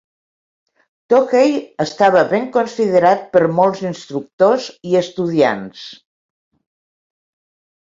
Tohei 1.13 1.51
estava 1.85 2.23
ben 2.31 2.47
considerat 2.55 3.21
per 3.37 3.43
molts 3.61 3.85
instructors 3.91 4.67
i 4.95 4.99
estudiants. 5.05 5.87